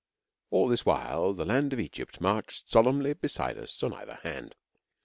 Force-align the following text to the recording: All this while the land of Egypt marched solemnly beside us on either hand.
All 0.49 0.67
this 0.67 0.83
while 0.83 1.31
the 1.31 1.45
land 1.45 1.73
of 1.73 1.79
Egypt 1.79 2.19
marched 2.19 2.67
solemnly 2.71 3.13
beside 3.13 3.59
us 3.59 3.83
on 3.83 3.93
either 3.93 4.15
hand. 4.23 4.55